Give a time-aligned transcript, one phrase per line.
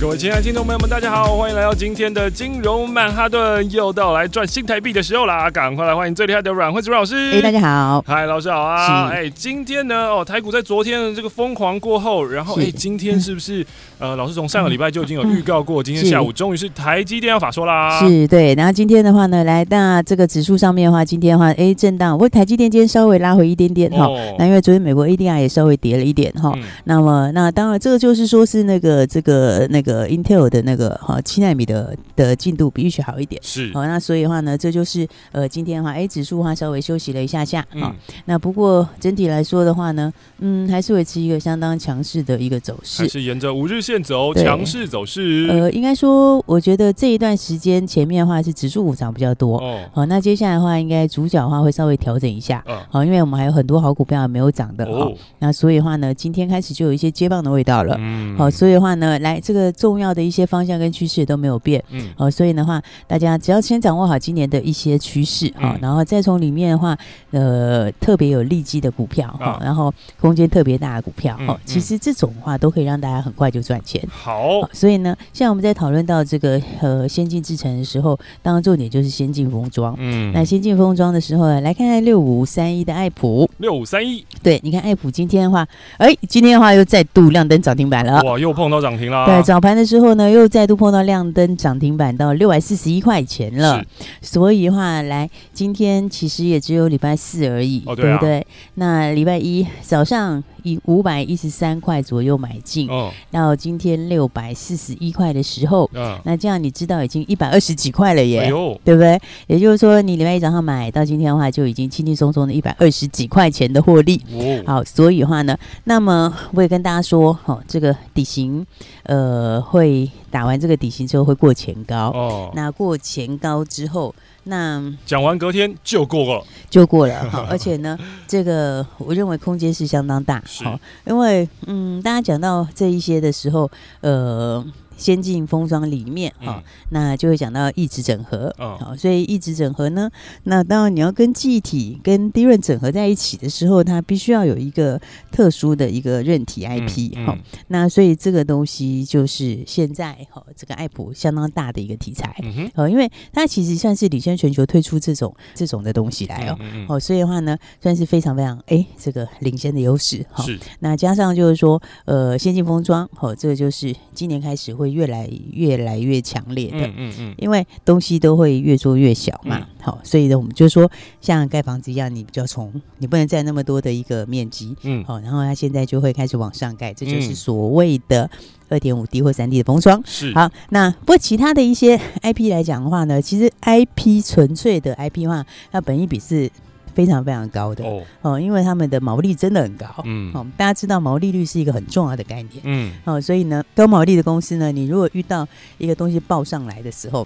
[0.00, 5.50] 各位亲爱的听众朋友们，大家好，欢迎来到今天的金融曼哈顿，又到来赚新台币的时候啦！
[5.50, 7.32] 赶快来欢迎最厉害的阮惠慈阮老师。
[7.32, 9.08] 哎，大家好，嗨，老师好啊！
[9.08, 13.66] 哎，今天呢，哦，台股在昨天的这个疯狂过后，然后哎，今天是不是
[13.98, 17.98] 呃，老师从上个礼拜就已经有预告过，今天下午终于是台积电要法说啦？
[17.98, 24.08] 是对，然后今天的话呢，来那这个指数上面的话，今天的话，哎，震荡，不过台积电今天稍微拉回一点点哈，
[24.38, 30.58] 那因为昨天美国 ADR 也稍微跌了一点哈，那么那当然这个就是说是那个这个那个 Intel 的。
[30.68, 37.94] 那个哈七纳米的的进度比预期好一点，是好，那所以的话呢，这就是呃今天的话，哎指数的话稍微休息了一下下啊、嗯。
[38.26, 45.46] 那不过整体来说的话呢，嗯，还是维持一个相当强势的一个走势，还是沿着五日线走，强势走势。
[45.48, 49.80] 呃，应该说，我觉得这一段时间前面的话是指数股涨比较多哦。
[49.92, 55.10] 好，那接下来的话，应该主角的话会稍微调整一下，好、哦，因为我们还有很多好股票没有涨的哦。
[55.38, 57.96] 那所以的话呢，今天开始就有一些接棒的味道了。
[57.98, 60.58] 嗯，好，所以的话呢，来这个重要的一些方。
[60.68, 66.94] 向跟趋势都没有变，嗯，哦，所以的话，大家只要先掌握好今年的一些趋势啊，然后再从里面的话，
[67.30, 74.02] 呃，特别有利基的股票哈、啊，然后空间特别大的股票哈、嗯，其实这种话都可以让大家很快就赚钱。
[74.10, 79.94] 好，所以呢，现在我们在讨论到这个呃先进制程的时候，当然重点就是先进封装。
[79.96, 85.66] 嗯，那先进封装的时候呢，来看看六五三一的爱普，六五三一，对，你看爱普今天的话，
[85.96, 89.24] 哎，今天的话又再度亮灯涨停板了，哇，又碰到涨停了。
[89.24, 90.48] 对，早盘的时候呢，又。
[90.48, 93.84] 再度碰到亮灯涨停板到六百四十一块钱了，
[94.22, 98.46] 所以的话来今天其实也只有礼拜四而已，哦对啊，对不对？
[98.76, 108.48] 那礼拜一早上以五百一十三块左右买进，哦，到今天六百四十一块的时候，嗯，那这样你知道已经一百二十几块了耶，哎，
[108.84, 109.20] 对不对？
[109.46, 118.66] 也就是说你礼拜一早上买到今天的话，就已经轻轻松松的一百二十几块钱的获利，哦，好，所以的话呢，那么我也跟大家说，好，这个底型
[119.04, 120.10] 呃会。
[120.30, 122.10] 打完这个底型之后会过前高。
[122.10, 124.14] 哦，那过前高之后，
[124.48, 133.70] 那讲完隔天就过了，就过了哈， 而且呢，这个我认为空间是相当大，好，因为嗯，大家讲到这一些的时候，
[134.00, 134.64] 呃。
[134.98, 138.78] 先进封装里面哈、那就会讲到异质整合，好、哦。
[138.90, 140.10] 哦，所以异质整合呢，
[140.42, 145.00] 那当然你要跟记忆体跟 DRAM 整合在一起的时候，它必须要有一个
[145.30, 147.28] 特殊的一个韧体 IP 哈、嗯嗯。
[147.28, 147.38] 哦，
[147.68, 156.58] 那所以这个东西就是现在哈、哦，这个爱普相当大的一个题材，嗯哦，因为它其实算是领先全球推出这种这种的东西来哦，
[156.88, 160.46] 哦，所以的话呢，算是非常非常哎，这个领先的优势哈、哦，
[160.80, 164.87] 那加上就是说呃，先进封装，好、哦，这个就是今年开始会。
[164.88, 170.90] 越来越来越强烈的，嗯嗯嗯，因为东西都会越做越小嘛，好、嗯，所以呢，我们就说
[171.20, 178.28] 像盖房子一样，你比较从你不能占那么多的一个面积，嗯，好，然后它现在就会开始往上盖，这就是所谓的
[178.68, 180.32] 二点五 D 或三 D 的封装，是。
[180.34, 180.50] 好。
[180.70, 186.50] 那不过其他的一些 IP 来讲的话呢，其实 IP 纯粹的 IP 的话，那本一比是。
[186.98, 197.24] 非常非常高的哦，哦，因为他们的毛利真的很高，嗯，哦，大家知道毛利率是一个很重要的概念，嗯，哦，所以呢，高毛利的公司呢，你如果遇到一个东西报上来的时候，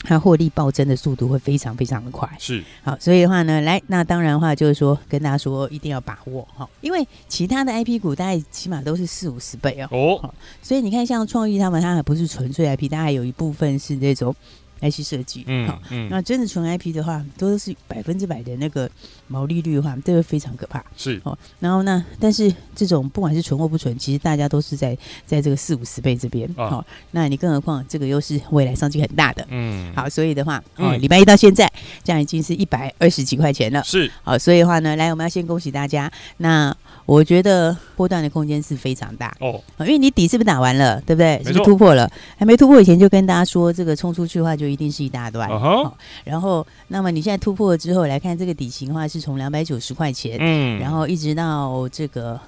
[0.00, 14.34] 它获利暴增的速度会非常非常的快，是，好，所以的话呢，来，那当然的话就是说，跟大家说一定要把握哈，因为其他的 IP 股大概起码都是四五十倍哦，哦，所以你看像创意他们，它还不是纯粹 IP，它还有一部分是这种。
[14.80, 18.90] IC 设计，嗯，好，嗯，那真的纯 IP 的话，都是百分之百的那个
[19.26, 21.20] 毛利率的话，这个非常可怕，是。
[21.24, 21.36] 哦。
[21.60, 31.70] 然后呢，但是这种不管是纯或不纯，其实大家都是在在这个四五十倍这边，好、哦，那你更何况这个又是未来商机很大的，嗯，好，所以的话，哦，礼拜一到现在，
[32.04, 36.76] 这样已经是一百二十几块钱了，是，好，所以的话呢，来，我们要先恭喜大家，那。
[37.06, 41.38] 我觉得波段的空间是非常大哦，因为你底是不是打完了，对不对？
[41.44, 42.10] 是不是突破了？
[42.36, 45.48] 还没突破以前就跟大家说，这个冲出去的话就一定是一大段。
[45.48, 45.90] Uh-huh.
[46.24, 52.38] 然后，那么你现在突破了之后来看这个底型的话，是从两百九十块钱，嗯，然后一直到这个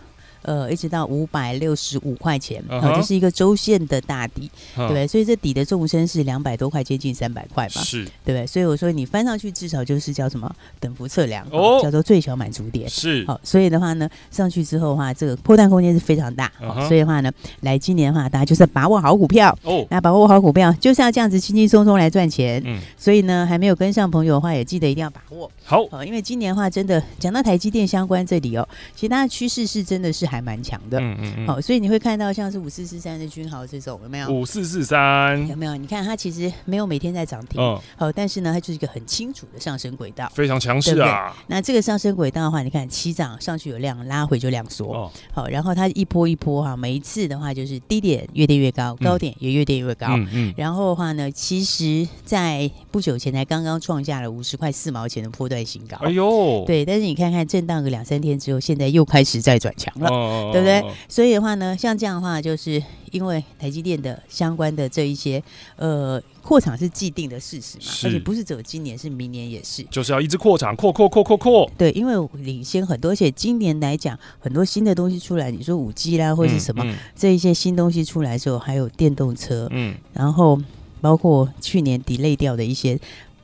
[0.42, 4.86] 呃，一直到五百六十五块钱，好、uh 这是一个周线的大底，uh -huh.
[4.86, 5.06] 对不对？
[5.06, 8.46] 所以这底的纵深是两百多块，接近三百块吧，是，对不对？
[8.46, 10.50] 所以我说你翻上去至少就是叫什么
[10.80, 11.82] 等幅测量，oh.
[11.82, 13.24] 叫做最小满足点，是。
[13.26, 16.88] 好，所以的话呢，上去之后的话，这个破蛋空间是非常大，uh -huh.
[16.88, 17.30] 所以的话呢，
[17.60, 20.02] 来今年的话，大家就是把握好股票哦，那、oh.
[20.04, 30.98] 把握好股票就是要这样子轻轻松松来赚钱，嗯，所以呢，还没有跟上朋友的话，也记得一定要把握好，好，因为今年的话，真的讲到台积电相关这里哦，其实它的趋势是真的是还蛮强的。
[31.00, 34.28] 嗯嗯嗯，好，所以你会看到像是五四四三的君豪这种有没有？
[34.30, 35.46] 五四四三。
[35.48, 35.76] 有没有？
[35.76, 41.34] 你看它其实没有每天在涨停，嗯，好，但是呢，它就是一个很清楚的上升轨道，非常强势啊。
[41.46, 60.82] 那这个上升轨道的话，你看起涨上去有量，拉回就量缩，哦，好，然后它一波一波哈，每一次的话就是低点越跌越高，高点也越跌越高，嗯嗯，然后的话呢，其实在不久前才刚刚创下了五十块四毛钱的波段新高，哎呦，对，但是你看看震荡个两三天之后，现在又开始在转强了，哦，对不对？
[61.08, 65.42] 所以的话呢，像这样的话，就是因为台积电的相关的这一些
[65.76, 71.70] 呃扩厂是既定的事实嘛，而且不是只有今年，是明年也是，就是要一直扩厂，扩扩扩扩扩。
[71.76, 80.58] 对，因为领先很多，而且今年来讲，很多新的东西出来，你说五 G 啦，或者是什么、嗯嗯、这一些新东西出来的时候，还有电动车，嗯，然后
[81.00, 82.98] 包括去年 delay 掉的一些，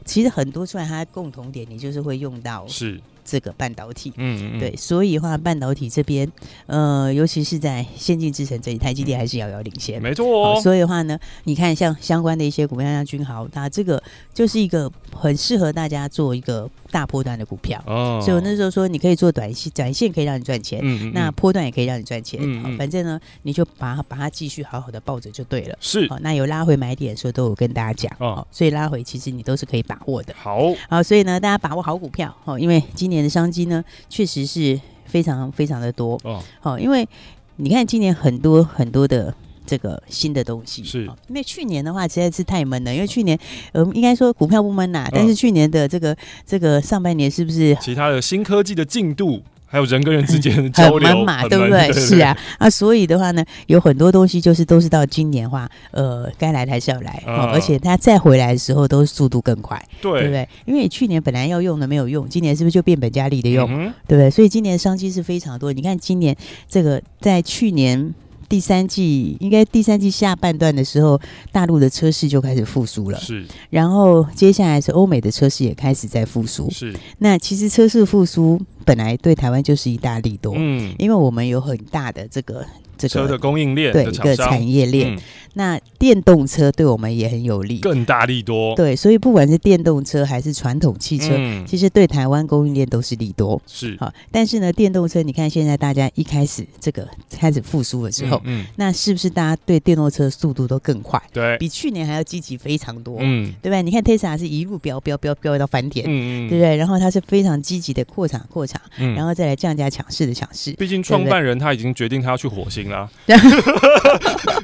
[0.05, 3.01] 其实很多出来，它共同点，你就是会用到是。
[3.25, 6.31] 这个半导体，嗯，嗯，对，所以的话，半导体这边，
[6.67, 10.61] 呃，尤其是在先进制程这里，台积电还是遥遥领先，没错、哦。
[10.61, 16.71] 所以的话呢，你看像相关的一些股票，像君豪，它这个就是一个很适合大家做一个。
[16.95, 22.41] 大波段的股票，哦，所以我那时候说，你可以做短线，短线可以让你赚钱，嗯，嗯，那波段也可以让你赚钱，
[22.79, 37.09] 反正呢，你就把它把它继续好好的抱着就对了，是，好，那有拉回买点的时候都有跟大家讲，哦，所以拉回其实你都是可以把握的，好，好，所以呢，大家把握好股票，哦，因为今年的商机呢，确实是非常非常的多，哦，好，因为
[37.57, 39.35] 你看今年很多很多的。
[39.67, 43.39] 这个新的东西是，因为去年的话实在是太闷了，因为去年
[43.73, 46.17] 呃应该说股票不闷呐，但是去年的这个
[46.47, 49.43] 这个上半年是不是其他的新科技的进度？
[49.67, 51.93] 还有人跟人之间的交流，很闷嘛，对不对？
[51.93, 60.49] 是啊，啊，所以的话呢，有很多东西就是都是到今年的话，呃，该来的还是要来，嗯、而且它再回来的时候都是速度更快，对，对不对？
[60.65, 64.31] 因为你去年本来要用的没有用，今年是不是就变本加厉的用，嗯、对不对？
[64.31, 65.73] 所以今年商机是非常多。
[65.73, 66.37] 你看今年
[66.69, 68.15] 这个在去年。
[68.55, 71.21] 第三季应该第三季下半段的时候，
[71.51, 73.19] 大陆的车市就开始复苏了。
[73.19, 76.71] 是，然后接下来是欧美的车市也开始在复苏。
[76.71, 80.55] 是，那其实车市复苏本来对台湾就是一大利多。
[80.57, 82.65] 嗯，因为我们有很大的这个。
[82.97, 85.19] 这个车的供应链对一个产业链，嗯，
[85.55, 88.73] 那电动车对我们也很有利，更大利多。
[88.77, 93.61] 对，所以不管是电动车还是传统汽车，嗯，其实对台湾供应链都是利多。
[93.67, 101.21] 是好，但是呢，电动车你看现在大家一开始这个开始复苏了之后，嗯，嗯，那是不是大家对电动车速度都更快？
[101.33, 103.17] 对，比去年还要积极非常多。
[103.19, 103.83] 嗯，对不对？
[103.83, 106.77] 你看 Tesla 是一路飙飙飙飙到翻天，嗯嗯，对不对？
[106.77, 110.73] 然后它是非常积极的扩产扩厂，嗯，然后再来降价抢市的抢市。
[110.73, 113.09] 毕竟创办人他已经决定他要去火星了。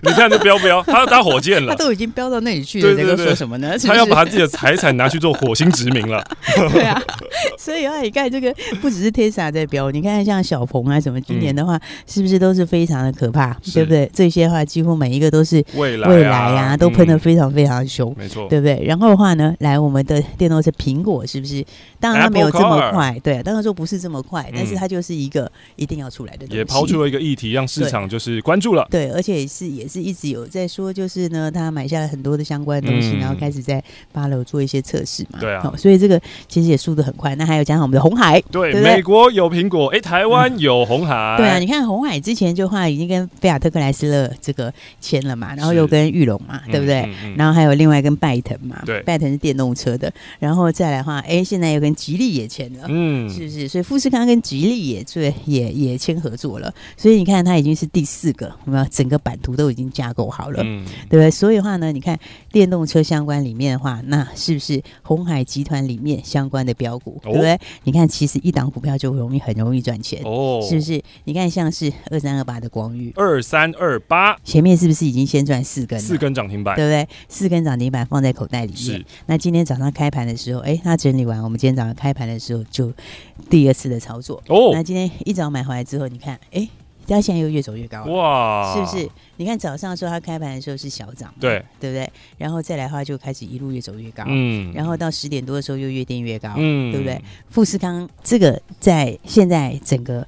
[0.03, 2.83] 你看这飙飙， 他要搭火箭了，他都已经标到那里去了。
[2.83, 3.77] 对对对，那个说什么呢？
[3.79, 6.25] 他要把他自己的财产拿去做火星殖民了。
[6.73, 7.01] 对啊，
[7.59, 13.55] 所以啊，你看这个不只是 Tesla 在标，你看像小鹏啊什么，今年的话、嗯、是不是都是非常的可怕？
[13.73, 14.11] 对不对？
[14.13, 18.83] 这些的话几乎每一个都是未来未来啊，都喷的非常非常凶，没错，对不对？
[18.85, 21.65] 然后的话呢，来我们的电动车苹果是不是？
[21.99, 26.57] 当然它没有这么快，对，当然说不是这么快，嗯、但是它就是一个一定要出来的东西。
[26.57, 28.41] 也抛出了一个议题，让市场就是。
[28.41, 35.39] 关注了，对，而且是也是一直有在说，就是呢，他买下了很多的相关的东西，嗯、然后开始在八楼做一些测试嘛。
[35.39, 37.35] 对啊、哦，所以这个其实也速度很快。
[37.35, 41.39] 那还有加上我们的红海，对，美国有苹果，哎、欸，台湾有红海、嗯。
[41.39, 47.09] 对啊，你看红海之前就话已经跟菲亚特克莱斯勒这个签了嘛，然后又跟玉龙嘛，对不对？
[47.37, 53.69] 然后还有另外跟拜腾嘛，对，拜腾是电动车的，然后再来话，哎、欸，现在又跟吉利也签了，嗯，是不是？
[53.69, 58.31] 所以富士康跟吉利也最也也签合作了，所以你看它已经是第四。
[58.35, 61.29] 个有没有整个版图都已经架构好了，嗯，对不对？
[61.29, 62.17] 所以的话呢，你看
[62.53, 67.59] 电动车相关里面的话，那是不是红海集团里面相关的标股，哦、对不对？
[67.83, 71.03] 你看，其实一档股票就容易很容易赚钱哦，是不是？
[71.25, 75.99] 你看，像是二三二八的光裕，二三二八前面是不是已经先赚四根？
[75.99, 77.09] 四根涨停板，对不对？
[77.29, 79.05] 四根涨停板放在口袋里面。
[79.27, 82.93] 那今天早上开盘的时候，哎，那整理完，我们今天早上开盘的时候就
[83.51, 84.71] 第二次的操作哦。
[84.73, 86.69] 那今天一早买回来之后，你看，哎。
[87.09, 88.73] 它现在又越走越高了，哇！
[88.73, 89.11] 是不是？
[89.37, 92.09] 你看早上的时候，它开盘的时候是小涨，对对不对？
[92.39, 94.73] 然后再来的话，就开始一路越走越高，嗯。
[94.73, 97.21] 然后到十点多的时候，又越垫越高，嗯，对不对？
[97.49, 100.25] 富士康这个在现在整个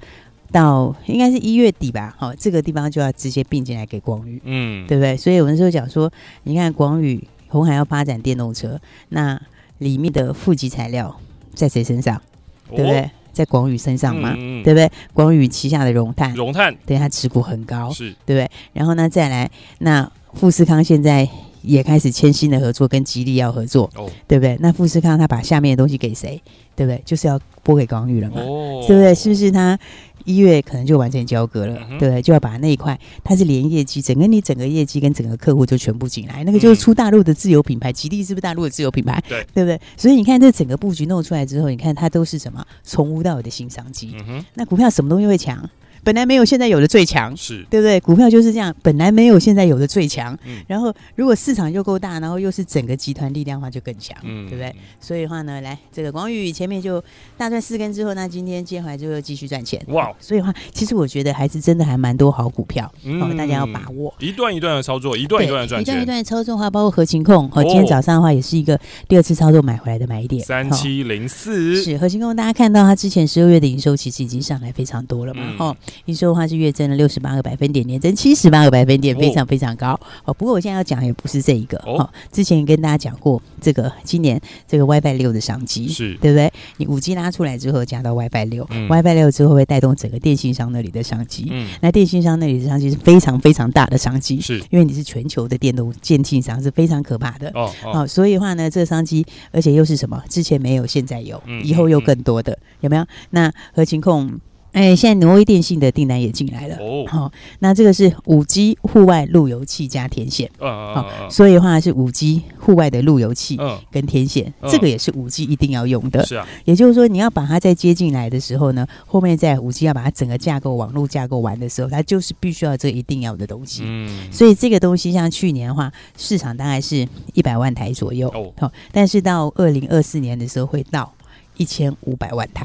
[0.51, 5.17] 到应该是一月底吧，好，这个地方就要直接并进来给广宇，嗯，对不对？
[5.17, 6.11] 所以我们就讲说，
[6.43, 8.81] 你看广宇红海要发展电动车，
[9.11, 9.41] 那
[9.79, 11.17] 里面的负极材料
[11.55, 12.17] 在谁身上？
[12.17, 13.09] 哦、对不对？
[13.33, 14.91] 在广宇身上嘛，嗯嗯对不对？
[15.13, 18.51] 广宇旗下的荣泰，荣泰，对，它持股很高，是对不对？
[18.73, 21.29] 然后呢，再来，那富士康现在
[21.63, 24.57] 也开始签新的合作，跟吉利要合作，哦，对不对？
[24.61, 26.41] 那富士康他把下面的东西给谁？
[26.75, 27.01] 对不对？
[27.05, 29.15] 就是要拨给广宇了嘛，哦，对不对？
[29.15, 29.79] 是不是他？
[30.25, 39.21] 一月可能就完成交割了，嗯、对，就要把那一块，它是连业绩，整个你整个业绩跟整个客户就全部进来，那个就是出大陆的自有品牌，吉利是不是大陆的自有品牌？
[39.29, 39.81] 对，对不对？
[39.97, 44.15] 所以你看这整个布局弄出来之后，你看它都是什么从无到有的新商机。
[44.29, 45.69] 嗯，那股票什么东西会强？
[46.05, 48.01] 本来没有现在有的最强，是对不对？
[48.01, 50.37] 股票就是这样，本来没有现在有的最强。
[50.45, 54.75] 嗯，然后如果市场又够大，然后又是整个集团力量的话，就更强，嗯，对不对？
[55.01, 57.03] 所以的话呢，来这个广宇前面就
[57.37, 59.81] 大赚四根之后，那今天接回来就又继续赚钱。
[59.89, 60.13] 哇！
[60.21, 64.13] 所以的话，其实我觉得还是真的还蛮多好股票，嗯，大家要把握。
[64.19, 65.95] 一段一段的操作，一段一段的赚钱。
[65.95, 70.45] 一段一段的操作的话，包括合情控，哦，今天早上的话也是一个第二次操作买回来的买点。
[70.45, 76.73] 三七零四是合情控，大家看到它之前十二月的营收其实已经上来非常多了嘛，哦，营收的话是月。
[76.73, 79.93] 增了六十八个百分点，年增七十八个百分点，非常非常高
[80.25, 80.33] 哦。
[80.33, 86.51] 不过我现在要讲也不是这一个哦，之前也跟大家讲过，这个今年这个 WiFi 六的商机是对不对？
[86.79, 91.49] 你五 G 拉出来之后，加到 WiFi 六，WiFi 六之后会带动整个电信商那里的商机。
[91.51, 97.71] 嗯，那电信商那里的商机是非常非常大的商机，是因为你是全球的电动电信商，是非常可怕的哦。
[97.85, 100.23] 哦，所以的话呢，这个商机，而且又是什么？
[100.31, 103.05] 之前没有，现在有，以后又更多的，有没有？
[103.29, 104.41] 那合勤控。
[104.73, 106.77] 哎，现在挪威电信的订单也进来了。
[106.77, 110.51] 哦，好，那这个是五 G 户外路由器加天线。
[110.59, 113.59] 嗯，哦，所以的话是五 G 户外的路由器
[113.91, 116.25] 跟天线，这个也是五 G 一定要用的。
[116.25, 123.83] 是啊，也就是说你要把它再接进来的时候呢，后面在五 G 要把它整个架构网络架构完的时候，它就是必须要这一定要的东西。
[123.85, 128.29] 嗯，所以这个东西像去年的话，市场大概是一百万台左右。
[128.29, 131.13] 哦，好，但是到二零二四年的时候会到。
[131.57, 132.65] 一千五百万台，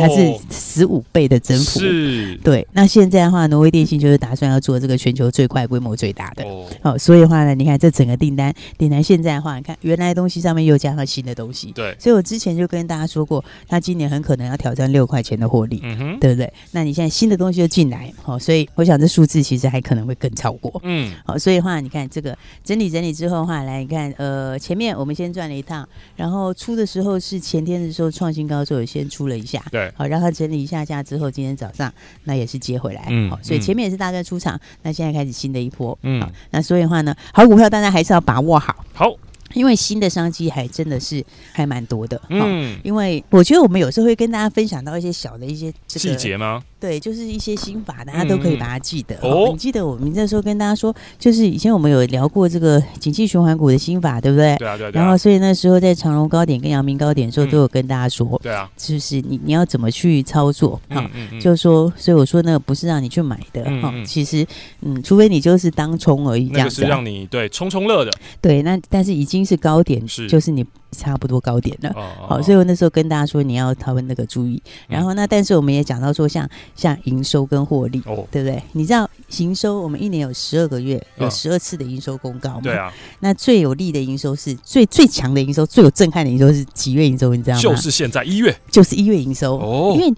[0.00, 1.80] 它是十五倍的增幅。
[1.80, 2.66] 是，对。
[2.72, 6.44] 那现在的话，挪威电信就是打算要做这个全球最快、规模最大的。
[6.44, 11.72] 哦，好，所以的话呢，你看这整个订单，订单现在的话，你看原来的东西上面又加上新的东西。
[11.72, 11.96] 对。
[11.98, 15.78] 所以我之前就跟大家说过，他今年很可能要挑战六块钱的获利，
[16.20, 16.52] 对不对？
[16.72, 20.80] 那你现在新的东西又进来，好，所以我想这数字其实还可能会更超过。
[20.84, 31.92] 嗯，好，所以的话，你看这个整理整理之后的话，来你看，呃，前面我们先转了一趟，然后出的时候是前天的时候创新高之后先出了一下，对，好，让他整理一下下之后，今天早上
[32.24, 39.12] 那也是接回来，嗯，好，所以前面也是大概出场，那现在开始新的一波，嗯，好，那所以的话呢，好股票大家还是要把握好，好。
[39.52, 46.60] 因为新的商机还真的是还蛮多的，嗯，因为我觉得我们有时候会跟大家分享到一些小的一些细节吗？
[46.84, 49.16] 对，就是一些心法，大家都可以把它记得。
[49.22, 54.56] 哦，你记得我们那时候跟大家说，就是以前我们有聊过这个景气循环股的心法，对不对？
[54.56, 54.90] 对啊，对。
[54.90, 60.80] 然后，所以那时候在长荣高点跟阳明高点的时候，都有跟大家说，对啊，就是你你要怎么去操作？
[60.90, 61.08] 哈，
[61.40, 64.46] 就是说，所以我说那个不是让你去买的，哈，其实，
[64.82, 68.10] 嗯，除非你就是当冲而已，这样子，是让你对冲冲乐的。
[68.40, 69.44] 对，那但是已经。
[69.44, 71.90] 是高点，是就是你差不多高点了。
[71.90, 74.54] 哦、好，所以我那时候跟大家说，你要他们那个注意。
[74.88, 78.62] 嗯、然后那，但是我们也讲到说像，像像营收跟获利，哦、对不对？
[78.72, 82.60] 你知道营收，我们一年有十二个月，有十二次的营收公告吗？
[82.62, 82.92] 对啊。
[83.20, 87.34] 那最有利的营收是最最强的营收，最有震撼的营收是几月营收？
[87.34, 87.62] 你知道吗？
[87.62, 89.56] 就是现在一月，就是一月营收。
[89.58, 90.14] 哦，因为。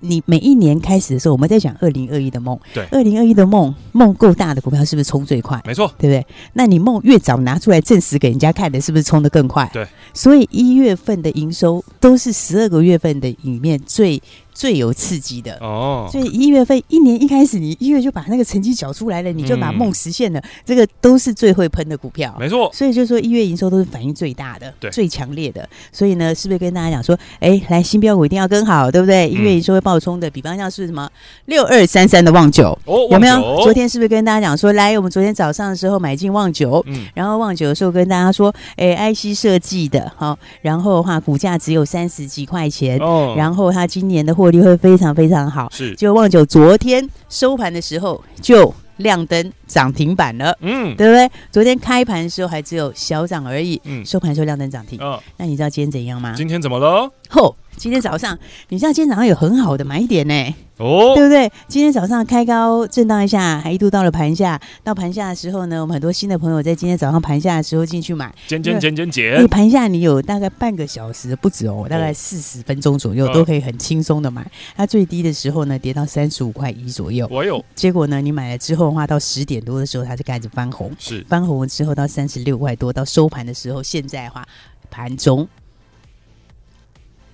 [0.00, 2.58] 你每一年开始的时候，我们在讲二零二一的梦。
[2.74, 5.58] 对，二零二一的梦，梦够大的股票是不是冲最快？
[5.64, 6.26] 没错，对不对？
[6.52, 9.70] 那你梦越早拿出来证实给人家看的，是不是冲得更快？
[9.72, 14.20] 对，所以一月份的营收都是十二个月份的里面最。
[14.54, 15.58] 最有刺激的。
[15.60, 22.70] 哦，所以一月份一年一开始，你一月就把那个成绩缴出来了，你就把梦实现了，这个都是最会喷的股票，没错。
[22.72, 25.68] 所以就说一月营收都是反应最大的，对，最强烈的。
[25.92, 29.28] 所以呢，是不是跟大家讲说，哎，来新标股一定要跟好，对不对？
[29.28, 31.10] 一月营收会爆冲的，比方像是什么
[31.46, 33.34] 六二三三的旺九，哦，有没有？
[33.62, 45.94] 昨天是不是跟大家讲说，来，我们昨天早上的时候买进旺九，嗯，然后旺九的时候跟大家说，哎，IC 设计的，好，然后的话股价只有三十几块钱，哦，然后它今年的获利会非常非常好，是。
[45.94, 49.52] 就旺九昨天收盘的时候就亮灯。
[49.74, 51.28] 涨停板了，嗯，对不对？
[51.50, 56.32] 昨天开盘的时候还只有小涨而已，嗯，收盘的时候亮灯涨停，哦，那你知道今天怎样吗？
[56.36, 57.10] 今天怎么了？
[57.28, 57.56] 吼！
[57.76, 58.38] 今天早上，
[58.68, 61.50] 你知道今天早上有很好的买点呢，哦，对不对？
[61.66, 64.60] 今天早上开高震荡一下，还一度到了盘下。
[64.84, 69.42] 到盘下的时候呢，我们很多新的朋友在今天早上盘下的时候进去买，减减减减减。
[69.42, 74.48] 你盘下你有大概半个小时不止哦，大概四十分钟左右都可以很轻松的买。
[74.76, 77.26] 它最低的时候呢，跌到三十五块一左右。
[77.28, 77.64] 我有。
[77.74, 80.92] 结果呢，你买了之后的话，到十点多的时候，它就开始翻红。
[80.98, 81.24] 是。
[81.28, 84.46] 翻红之后到三十六块多，到收盘的时候，现在的话
[84.90, 85.48] 盘中。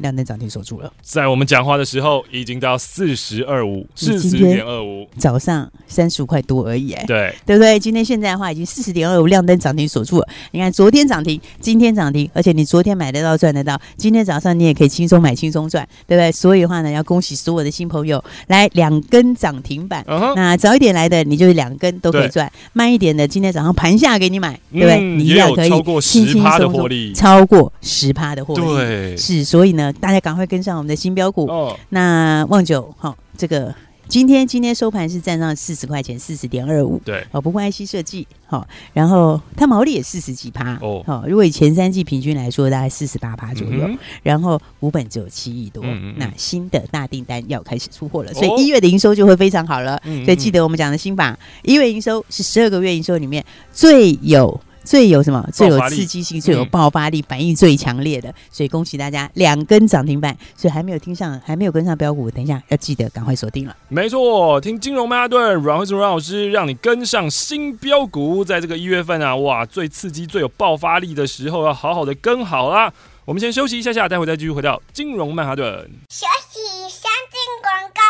[0.00, 7.78] 亮灯涨停锁住了，在我们讲话的时候，已经到四十二五，四十点二五，早上三十五块多而已，哎，对，对不对？
[7.78, 10.28] 今天现在的话，已经四十点二五，亮灯涨停锁住了。
[10.52, 16.32] 你看，昨天涨停，今天涨停，而且你昨天买得到赚得到，今天早上你也可以轻松买轻松赚，对不对？
[16.32, 20.02] 所以的话呢，要恭喜所有的新朋友，来两根涨停板。
[20.04, 24.98] Uh huh、那早一点来的，你就是两根都可以赚；慢一点的，今天早上盘下给你买，对不对？
[24.98, 29.89] 嗯、你一样可以超过十趴的获利，超过十趴的获利，对，是，所以呢。
[29.92, 31.46] 大家赶快跟上我们的新标股。
[31.46, 33.74] 哦，那旺九，好，这个
[34.08, 37.00] 今天今天收盘是站上四十块钱，四十点二五。
[37.04, 40.76] 对，哦，不过 IC 设计，好，然后它毛利也四十几趴。
[40.82, 43.86] 哦，好，如果以前三季平均来说，大概四十八趴左右。
[43.86, 45.82] 嗯、然后股本只有七亿多。
[45.84, 50.00] 嗯嗯，那新的大订单要开始出货了，所以一月的营收就会非常好了。
[50.04, 54.60] 嗯、所以记得我们讲的新法，一月营收是十二个月营收里面最有。
[54.84, 55.46] 最有什么？
[55.52, 60.36] 最有刺激性、最有爆发力、反应最强烈的，所以恭喜大家两根涨停板。
[60.56, 63.76] 所以还没有听上、还没有跟上标股，等一下要记得赶快锁定了。
[63.88, 68.44] 没错，听金融曼哈顿阮慧慈阮老师，让你跟上新标股。
[68.44, 72.92] 在这个一月份啊，哇，最刺激、最有爆发力的时候，要好好的跟好啦。
[73.24, 75.66] 我们先休息一下下，待会再继续回到金融曼哈顿。
[76.08, 76.58] 休息，
[76.88, 78.09] 先进广告喽。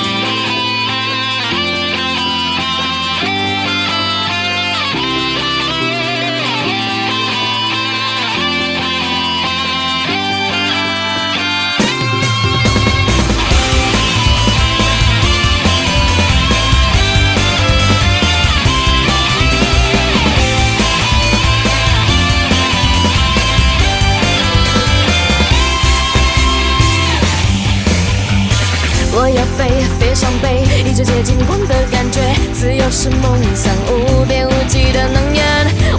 [31.23, 32.19] 金光的感觉，
[32.53, 35.43] 自由是梦想，无边无际的能源。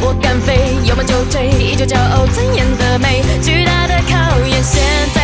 [0.01, 3.23] 我敢飞，有梦就追，依旧骄傲尊严的美。
[3.41, 4.83] 巨大的考验，现
[5.15, 5.22] 在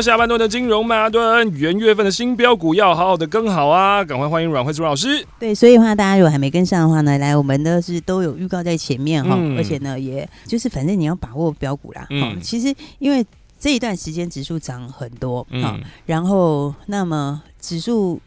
[0.00, 4.02] 到下半段的金融曼哈顿，元月份的新标股要好好的跟好啊！
[4.02, 5.22] 赶快欢迎阮慧珠老师。
[5.38, 12.06] 对，所以的话，大家如果还没跟上的话呢，来，我们呢是都有预告在前面哈，嗯、而且呢，也就是反正你要把握标股啦。
[12.08, 13.22] 嗯，其实因为
[13.58, 18.18] 这一段时间指数涨很多，嗯，然后那么指数。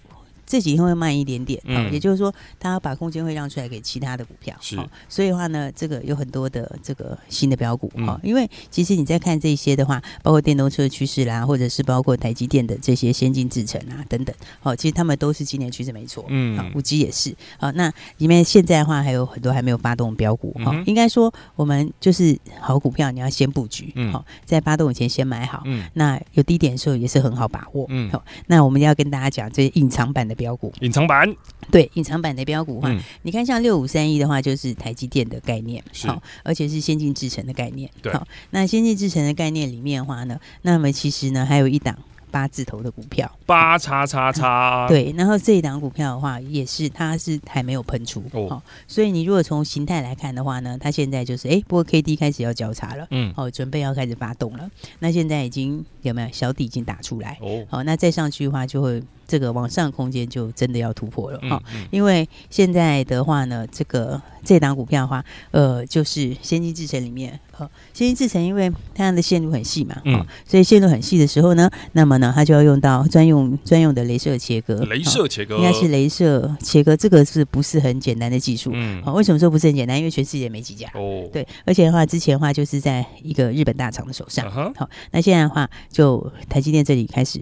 [0.45, 4.77] 这几天会慢一点点，嗯，也就是说，它把空间会让出来给其他的股票，是，
[5.10, 31.34] 所以的话呢，这个有很多的这个新的标股，哈、嗯，因为其实你在看这些的话，包括电动车趋势啦，或者是包括台积电的这些先进制程啊等等，好，其实他们都是今年趋势没错，嗯，啊，五 G 也是，好，那里面现在的话还有很多还没有发动标股，哈、嗯，应该说我们就是好股票，你要先布局，好、嗯，在发动以前先买好，嗯，那有低点的时候也是很好把握，嗯，好，那我们要跟大家讲这些隐藏版的标股，隐藏版，
[31.71, 41.97] 对，隐藏版的标股的话，嗯、你看像六五三一的话，就是台积电的概念，好，而且是先进制程的概念，对，好，那先进制程的概念里面的话呢，那么其实呢还有一档。
[42.34, 64.21] 八字头的股票，八叉叉叉， 对，然后这一档股票的话，也是它是还没有喷出哦，哦，所以你如果从形态来看的话呢，它现在就是哎，不过 K D 开始要交叉了，嗯，哦，准备要开始发动了，那现在已经有没有小底已经打出来哦，好，那再上去的话，就会这个往上空间就真的要突破了哈，因为现在的话呢，这个。
[64.45, 78.71] 这档股票的话，呃，就是先进制程里面，呃，先进制程因为它的线路很细嘛，嗯，所以线路很细的时候呢，那么呢，它就要用到专用专用的镭射切割，镭射切割应该是镭射切割，这个是不是很简单的技术？
[78.73, 79.97] 嗯，好，为什么说不是很简单？
[79.97, 87.39] 因为全世界没几家哦，对，而且的话，之前的话就是在一个日本大厂的手上，好，那现在的话，就台积电这里开始。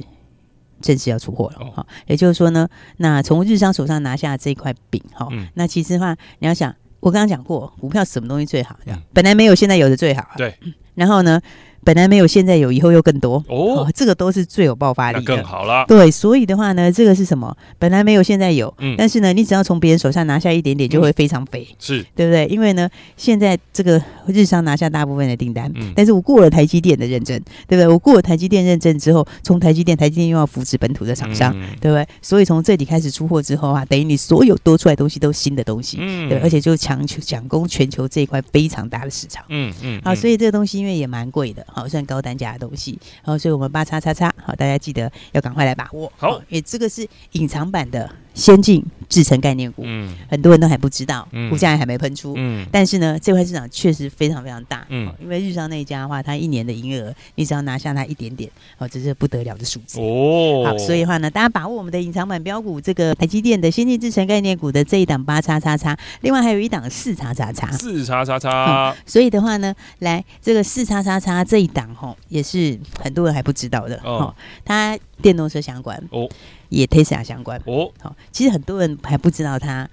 [0.81, 2.67] 正式要出货了，好、哦，也就是说呢，
[2.97, 8.75] 那从日商手上拿下这一块饼，哈、嗯，那其实的话，你要想，我刚刚讲过，股票什么东西最好？
[8.87, 10.33] 嗯、本来没有，现在有的最好、啊。
[10.37, 10.53] 对，
[10.95, 11.39] 然后呢？
[11.83, 15.83] 本来没有，现在有，以后又更多哦，哦，这个都是最有爆发力的，更好了。
[15.87, 17.57] 对，所以的话呢，这个是什么？
[17.79, 22.45] 本来没有，现在有，嗯，但是呢，你只要从别人手上拿下一点点，就会非常肥，是、嗯、对不对？
[22.45, 27.88] 因为呢，现在这个日商拿下大部分的订单，嗯，但是我过了台积电的认证，对不对？
[27.88, 32.07] 我过了台积电认证之后，从台积电，台积电又要扶持本土的厂商，嗯、对不对？
[32.21, 42.62] 所以从这里开始出货之后啊，等于你所有多出来的东西都是新的东西，嗯，对，而且就强求抢攻全球这一块非常大的市场，嗯嗯，好，所以这个东西因为也蛮贵的，好，算高单价的。
[42.62, 46.13] 东西，好，所以我们八叉叉叉，好，大家记得要赶快来把握。
[46.15, 59.99] 好，因为这个是隐藏版的先进制成概念股，嗯，很多人都还不知道，嗯，股价也还没喷出，嗯，但是呢，这块市场确实非常非常大，嗯，因为日商那一家的话，它一年的营业额，你只要拿下它一点点，哦，这是不得了的数字。
[59.99, 60.63] 哦。
[60.65, 76.01] 好，所以的话呢，大家把握我们的隐藏版标股，这个台积电的先进制成概念股的这一档八叉叉叉，另外还有一档四叉叉叉，四叉叉叉，所以的话呢，来这个四叉叉叉这一档吼，也是很多人还不知道的哦，它电动车相关。
[76.11, 76.29] 哦。
[76.71, 79.88] 也 Tesla 相关哦，好，其实很多人还不知道它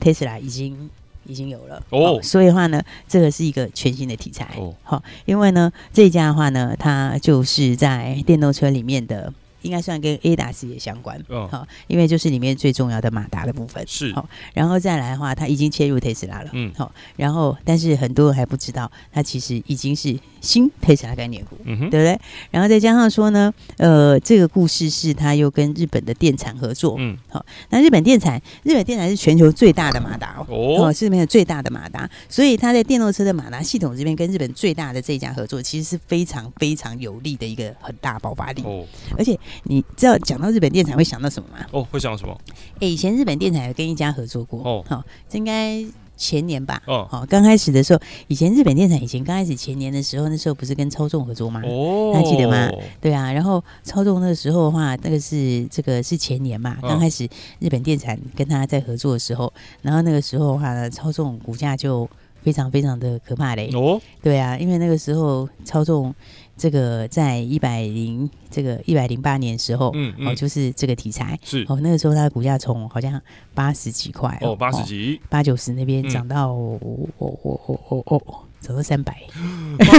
[0.00, 0.88] Tesla 已经
[1.26, 1.82] 已经有了。
[1.90, 4.54] 哦，所以的话呢，这个是一个全新的题材。
[4.56, 9.32] 哦，好，因为呢，这一家的话呢，它就是在电动车里面的。
[9.66, 14.14] 应该算跟 A 达斯也相关，好、哦，因为就是里面最重要的马达的部分是。
[14.54, 22.18] 然后再来的话，它已经切入特斯拉了，嗯，好、哦，然后但是很多人还不知道，它其实已经是新特斯拉概念股，嗯哼，对不对？
[22.50, 38.62] 然后再加上说呢，呃，这个故事是它又跟日本的电产合作，嗯，好、哦，那日本电产，日本电产是全球最大的马达哦，哦，是里面最大的马达，所以它在电动车的马达系统这边跟日本最大的这一家合作，其实是非常非常有利的一个很大爆发力。
[38.62, 38.84] 哦，
[39.18, 39.38] 而且。
[39.64, 41.64] 你知道讲到日本电产会想到什么吗？
[41.72, 42.36] 哦，会想到什么？
[42.74, 45.84] 哎、欸，以前日本电产有跟一家合作过哦，好、哦，这应该
[46.16, 46.82] 前年吧？
[46.86, 51.60] 哦，好、哦，刚开始的时候，以前日本电产以前刚开始前年的时候，那时候不是跟超众合作吗？
[51.64, 52.70] 哦，还记得吗？
[53.00, 56.76] 对啊，然后超众那个时候的话，那个是这个是前年嘛？
[56.80, 62.08] 刚开始日本电产跟他在合作的时候，然后那个时候的话呢，超众股价就
[62.42, 63.70] 非常非常的可怕嘞。
[63.74, 66.14] 哦，对啊，因为那个时候超众。
[66.56, 70.28] 这个在一百零这个一百零八年的时候，嗯，嗯。
[70.28, 71.38] 哦，就是这个题材。
[71.42, 71.64] 是。
[71.68, 73.20] 哦，那个时候它的股价从好像
[73.54, 75.20] 八十几块哦，八十几。
[75.28, 76.78] 八九十那边涨到哦
[77.18, 78.68] 哦哦哦哦哦。
[78.68, 79.16] 走到三百，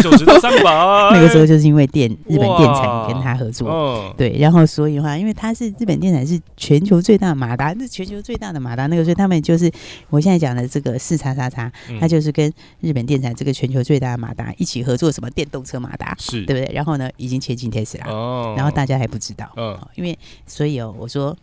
[0.02, 0.70] 九十到三百，
[1.14, 9.72] 那个时候就是因为电日本电产跟他合作，嗯、对，然后所以的话，因为他是日本电产是全球最大的马达，是全球最大的马达，那个所以他们就是
[10.10, 12.52] 我现在讲的这个四叉叉叉，他就是跟
[12.82, 16.76] 日本电产这个全球最大的马达一起合作，什么电动车马达，是对不对？
[16.76, 21.34] 然后呢，已经前进 Tesla 了，哦、然后大家还不知道，嗯，因为所以哦，我说。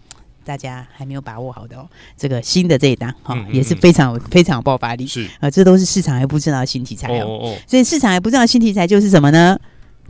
[0.44, 5.26] 大家还没有把握好的哦，这个新的这一档哈、哦、也是非常非常有爆发力，是。
[5.40, 9.59] 啊，这都是市场还不知道的新题材哦，哦，所以市场还不知道新题材就是什么呢？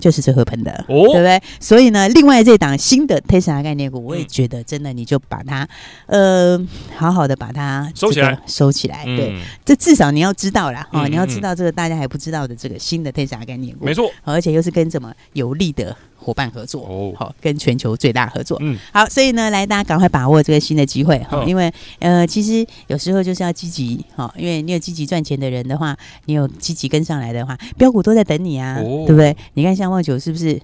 [0.01, 1.41] 就是最合喷的，哦、对不对？
[1.61, 5.69] 所以呢，另外这档新的 Tesla 概念股，我也觉得真的，你就把它，
[6.07, 6.61] 呃，
[6.97, 9.05] 好好的把它收起来，收起来。
[9.05, 29.37] 对，嗯、这至少你要知道啦，哈、嗯，你要知道这个大家还不知道的这个新的 Tesla 概念股，没错，而且又是跟什么有利的伙伴合作，哦，好，跟全球最大合作，嗯，好，所以呢，来大家赶快把握这个新的机会，哈、嗯，因为呃，其实有时候就是要积极，哈，因为你有积极赚钱的人的话，你有积极跟上来的话，标股都在等你啊，哦、对不对？
[29.53, 30.59] 你看像旺九是不是？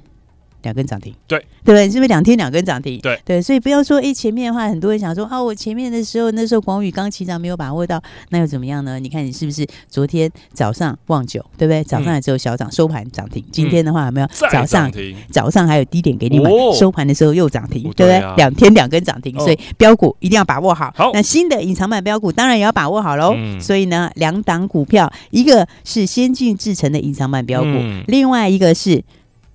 [0.62, 1.90] 两根涨停，对对不对？
[1.90, 2.99] 是不是两天两根涨停？
[3.01, 8.99] 对对，所以不要说哎，前面的话，很多人想说啊，我前面的时候那时候广宇刚起涨没有把握到，那又怎么样呢？
[8.99, 11.83] 你看你是不是昨天早上旺九，对不对？
[11.85, 13.44] 早上也只有小涨，嗯、收盘涨停。
[13.51, 14.27] 今天的话有没有？
[14.51, 14.90] 早上
[15.31, 18.16] 早上还有低点给你买，哦、收盘的时候又涨停，对不对？
[18.18, 20.92] 啊、两天两根涨停，所以标股一定要把握好。
[20.96, 23.35] 好，那新的隐藏版标股当然也要把握好喽。
[23.37, 29.03] 嗯、所以呢，两档股票，一个是先进制成的隐藏版标股，嗯、另外一个是。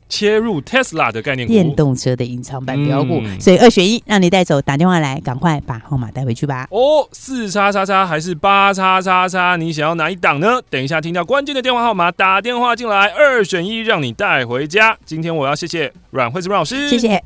[0.07, 4.61] 切入 Tesla 的概念股，电动车的隐藏版标股，嗯、所以二选一，让你带走。
[4.61, 6.67] 打电话来，赶快把号码带回去吧。
[6.71, 9.55] 哦，四叉叉叉还是八叉叉叉？
[9.55, 10.61] 你想要哪一档呢？
[10.69, 14.97] 等一下听到关键的电话号码，打电话进来，二选一，让你带回家。
[15.05, 17.23] 今天我要谢谢阮惠子阮老师，谢谢。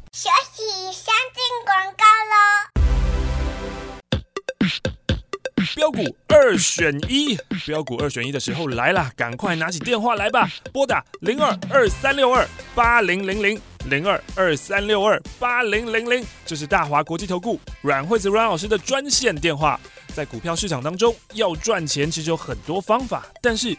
[5.79, 19.79] 标股二选一，标股二选一的时候来了，赶快拿起电话来吧，拨打零二二三六二八零零零零二二三六二八零零零，这是大华国际投顾阮惠子阮老师的专线电话。
[20.13, 23.73] 在股票市场当中，要赚钱其实有很多方法，但是。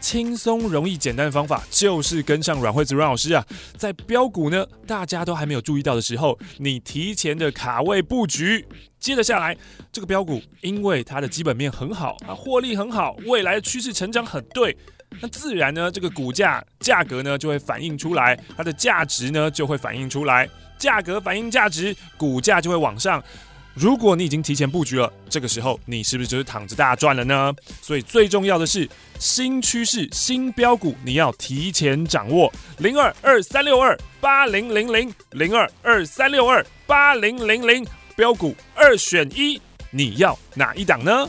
[0.00, 3.44] 轻松、容易、简单的方法就是跟上阮惠子阮老师啊，
[3.76, 8.64] 在标股呢，大家都还没有注意到的时候，你提前的卡位布局，
[9.00, 9.56] 接着下来
[9.90, 14.76] 这个标股，因为它的基本面很好啊，获利很好，未来的趋势成长很对，
[15.20, 23.22] 那自然呢，这个股价价格呢就会反映出来，它的价值呢就会反映出来，价格反映价值，股价就会往上。
[23.78, 27.54] 如果你已经提前布局了，这个时候你是不是就是躺着大赚了呢？
[27.82, 32.50] 所以最重要的是新趋势、新标股，你要提前掌握。
[32.78, 37.86] 零二二三六二八零零零零二二三六二八零零零
[38.16, 39.60] 标股二选一，
[39.90, 41.28] 你要哪一档呢？